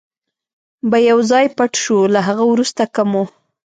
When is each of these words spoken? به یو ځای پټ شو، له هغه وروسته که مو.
به 0.89 0.97
یو 1.09 1.19
ځای 1.31 1.45
پټ 1.57 1.71
شو، 1.83 1.97
له 2.13 2.19
هغه 2.27 2.43
وروسته 2.51 2.83
که 2.93 3.01
مو. 3.11 3.23